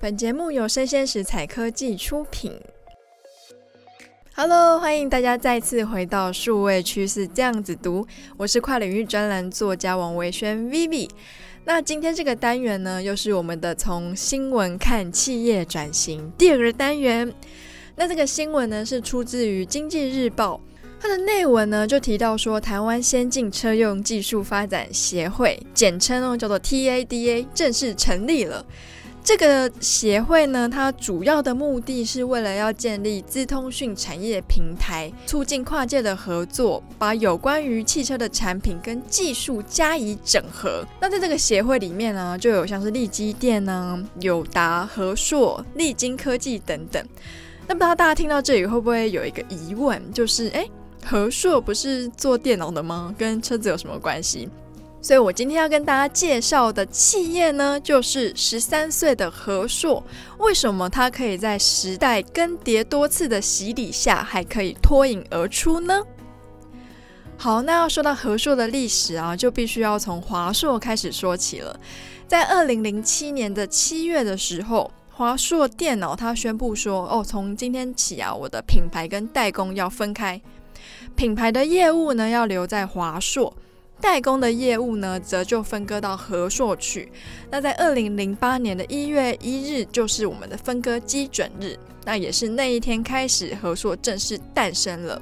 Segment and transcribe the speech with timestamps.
[0.00, 2.52] 本节目由生鲜食材科技出品。
[4.36, 8.06] Hello，欢迎大家再次回到数位趋势这样子读，
[8.36, 11.10] 我是跨领域专栏作家王维轩 Vivi。
[11.64, 17.34] 那今天这个单元呢，又是我们的从新闻看企业转型第二个单元。
[17.96, 20.60] 那这个新闻呢，是出自于《经济日报》，
[21.00, 28.64] 它的内文呢就提到说，台湾先进车用技术发展协会，简称哦叫做 TADA，正式成立了。
[29.28, 40.82] 这个协会呢，它主要的目的是为了要建立资通讯产业平台，促进跨界的合作，把有关于汽车的产品跟技术加以整合。
[40.98, 47.06] 那在这个协会里面呢，就有像是力积电呢、友达、和硕、力晶科技等等。
[47.66, 50.70] 那不知道大家听到这里会不会有一个疑问，就是诶，
[51.04, 53.14] 和硕不是做电脑的吗？
[53.18, 54.48] 跟车子有什么关系？
[55.00, 60.02] 所以我今天要跟大家介绍的企业呢，就是十三岁的和硕。
[60.38, 66.02] 为什么它可以在时代更迭多次的洗礼下，还可以脱颖而出呢？
[67.36, 71.78] 好，那要说到和硕的历史啊，就必须要从华硕开始说起了。
[72.26, 80.42] 在二零零七年的七月的时候，华硕电脑它宣布说：“哦，从今天起啊，我的品牌跟代工要分开，
[81.14, 83.54] 品牌的业务呢要留在华硕。”
[84.00, 87.10] 代工的业务呢，则就分割到和硕去。
[87.50, 91.76] 那在二零零八年的一月一日，就是我们的分割基准日。
[92.04, 95.20] 那也是那一天开始，和硕正式诞生了。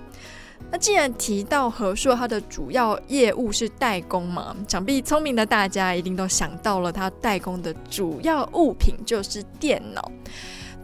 [0.70, 10.10] 那既然提到和硕，它的主要业务是代工嘛，想必聪明的大家一定都想到了，它代工的主要物品就是电脑。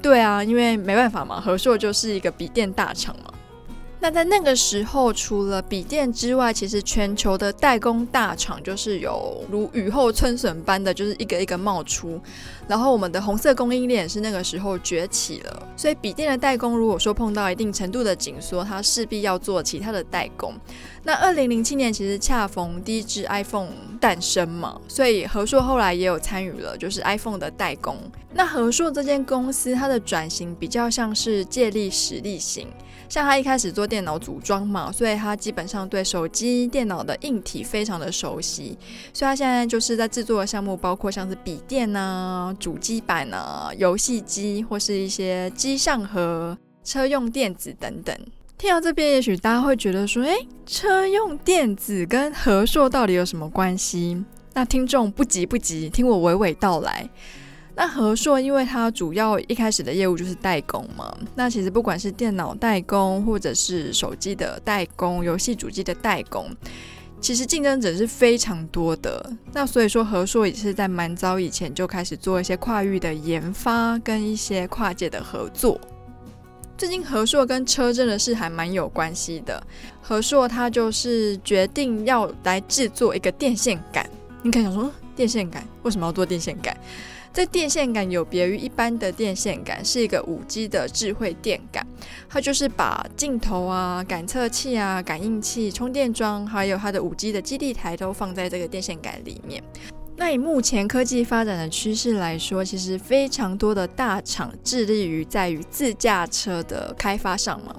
[0.01, 3.33] 对啊，因为没办法嘛，和硕就是一个笔电大厂嘛。
[4.03, 12.21] 那在那个时候，除了笔电之外，其实全球的代工大厂就是有如雨后春笋般的，就是一个一个冒出。
[12.67, 20.53] 然后我们的红色供应链是那个时候崛起了，所以笔电的代工如果说碰到一定程度的紧缩，它势必要做其他的代工。
[21.05, 23.71] 那二零零七年其实恰逢第一支 iPhone
[24.01, 27.97] 诞生嘛，所以和硕后来也有参与了，就是 iPhone 的代工。
[28.33, 32.69] 那和硕这间公司，它的转型比较像是借力使力型。
[33.09, 38.79] 像他一开始做电脑组装嘛，所以他基本上对手机、电脑的硬体非常的熟悉，
[39.13, 48.17] 所以他现在就是在制作的项目，包括像是笔电啊、主机板啊、游戏机或是一些机上盒、车用电子等等。
[48.63, 54.25] 听到这边，也许大家会觉得说，诶，车用电子跟和硕到底有什么关系？
[54.55, 57.11] 那听众不急不急，听我娓娓道来。
[57.75, 66.49] 那和硕，因为它主要一开始的业务就是代工嘛，那其实不管是电脑代工，或者是手机的代工、游戏主机的代工，
[67.21, 69.29] 其实竞争者是非常多的。
[69.53, 75.81] 那所以说，和硕也是在蛮早以前就开始做一些跨域的研发跟一些跨界的合作。
[76.83, 79.65] 最近和硕跟车真的是还蛮有关系的。
[80.01, 84.05] 和硕他就是决定要来制作一个电线杆。
[84.43, 86.77] 你可以想说，电线杆为什么要做电线杆？
[87.33, 91.87] 这电线杆有别于一般的电线杆，是一个五 G 的智慧电杆。
[92.29, 99.63] 它就是把镜头啊、感测器啊、感应器、充电桩，还有它的五 G 的基地台都放在这个电线杆里面。
[100.25, 107.75] 那以目前科技发展的趋势来说，其实非常多的大厂致力于在于自驾车的开发上嘛。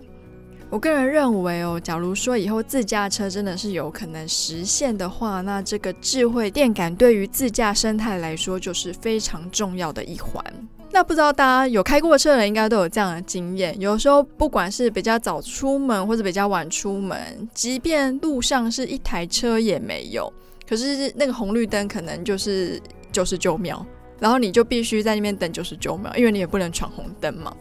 [0.69, 10.43] 我个人认为哦，假如说以后自驾车真的是有可能实现的话，那这个智慧电感对于自驾生态来说就是非常重要的一环。
[10.91, 20.31] 那不知道大家有开过车的人应该都有这样的经验，有时候不管是比较早出门或者比较晚出门，即便路上是一台车也没有，
[20.67, 22.81] 可是那个红绿灯可能就是
[23.11, 23.85] 九十九秒，
[24.19, 27.55] 然后你就必须在那边等九十九秒，因为你也不能闯红灯嘛。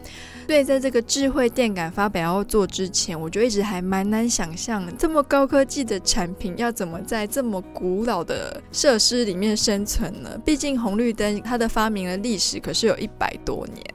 [0.49, 10.37] 所以，在这个智慧电感发表要做之前，我就一直还蛮难想象，这么高科技的产品要怎么在这么古老的设施里面生存呢？
[10.45, 13.87] 毕竟红绿灯它的发明的历史可是有一百多年。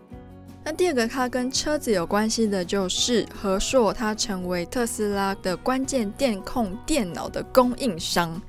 [0.64, 8.42] 那第二个，它跟车子有关系的就是和硕，它成为特斯拉的关键电控电脑的供应商。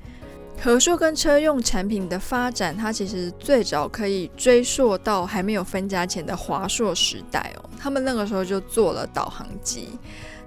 [0.61, 7.69] 和硕跟车用产品的发展，它其实最早可以追溯到还没有分家前的华硕时代哦。
[7.79, 9.87] 他们那个时候就做了导航机。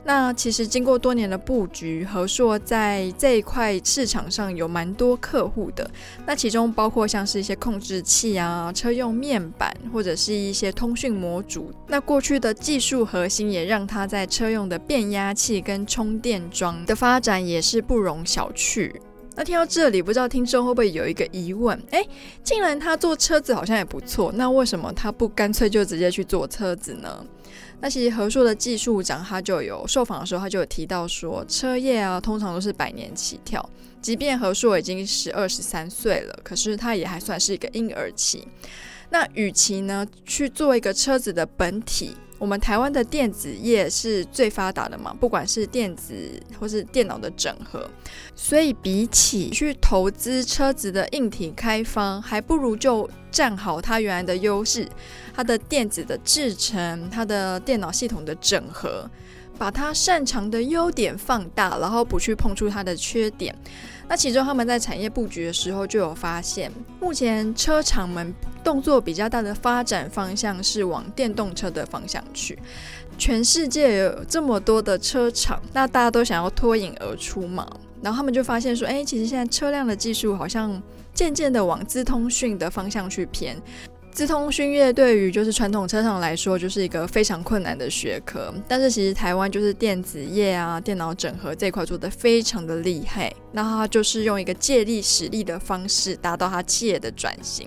[0.04, 5.88] 那其实经过多年的布局，和硕在这一块市场上有蛮多客户的。
[6.26, 11.72] 那其中包括像是一些控制器啊、车用面板或者是一些通讯模组。
[11.86, 18.92] 那过去的技术核心也让它在车用的变压器跟充电桩的发展也是不容小觑。
[19.34, 21.80] 那听到这里，不知道听众会不会有一个疑问？
[21.90, 22.06] 诶，
[22.44, 27.24] 既然他做车子好像也不错，那为什么他不干脆就直接去做车子呢？
[27.80, 33.66] 那其实和硕的技术长他就有受访的时候，他就有提到说，车业啊通常都是百年起跳，
[34.00, 38.46] 即便和硕已经十二十三岁了，可是他也还算是一个婴儿期。
[39.10, 42.16] 那与其呢去做一个车子的本体。
[42.42, 46.12] 我们台湾的电子业是最发达的嘛，不管是电子
[46.58, 47.88] 或是电脑的整合，
[48.34, 54.88] 所以比起去投资车子的硬体开发，还不如就占好它原来的优势，
[55.32, 59.08] 它的电子的制成，它的电脑系统的整合，
[59.62, 63.54] 把它擅长的优点放大，然后不去碰触它的缺点。
[64.08, 66.68] 那其中他们在产业布局的时候就有发现，
[66.98, 72.58] 目前车厂们动作比较大的发展方向是往电动车的方向去。
[73.16, 77.64] 全世界有这么多的车厂，那大家都想要脱颖而出嘛。
[78.02, 80.82] 然后他们就发现说，哎，其实现在车辆的技术好像
[81.14, 83.56] 渐渐的往资通讯的方向去偏。
[84.12, 88.52] 资通讯业对于就是传统车厂来说，就是一个非常困难的学科。
[88.68, 93.32] 但是其实台湾就是电子业啊、电脑整合这块做得非常的厉害。
[93.52, 97.66] 那他就是用一个借力使力的方式，达到他企业的转型。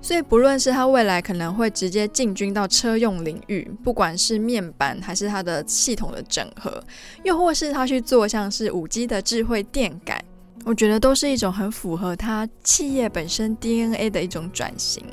[0.00, 6.82] 所以不论是他未来可能会直接进军到车用领域，不管是面板还是它的系统的整合，
[7.24, 10.24] 又或是他去做像是五 G 的智慧电感，
[10.64, 15.04] 我觉得都是一种很符合他企业本身 DNA 的一种转型。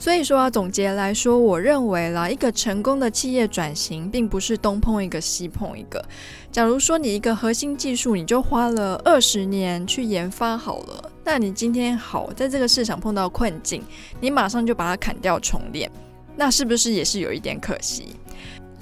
[0.00, 6.02] 所以说啊，总结来说，我认为啦，一个成功的企业转型，并不是东碰一个西碰一个。
[6.50, 13.82] 假如说你一个核心技术，你就花了二十年去研发好了，那你今天好在这个市场碰到困境，
[14.22, 15.90] 你马上就把它砍掉重练，
[16.34, 18.16] 那是不是也是有一点可惜？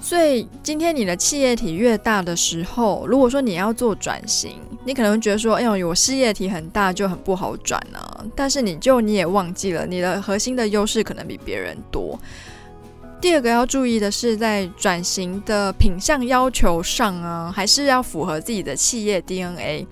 [0.00, 4.52] 所以今天你的企业体越大的时候，如果说你要做转型，
[4.84, 8.24] 你可能会觉得说，哎呦，我事业体很大就很不好转啊。
[8.34, 12.18] 但是你就你也忘记了，你的核心的优势可能比别人多。
[13.20, 19.86] 第二个要注意的是，在转型的品相要求上啊，还是要符合自己的企业 DNA。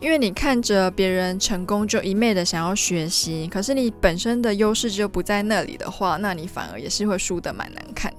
[0.00, 8.12] 因为你看着别人成功，就一昧的想要学习，可是你本身的优势就不在那里的话，那你反而也是会输得蛮难看。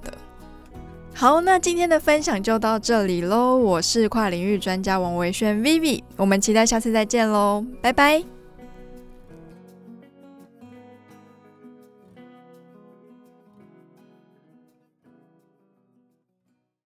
[1.21, 3.55] 好，那今天的分享就到这里喽。
[3.55, 8.23] 我是跨领域专家王维轩 Vivi，我们期待下次再见喽，拜拜。